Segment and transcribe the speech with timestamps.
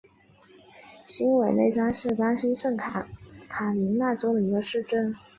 [1.05, 3.07] 新韦内扎是巴西圣卡
[3.47, 5.15] 塔琳娜州的一个市镇。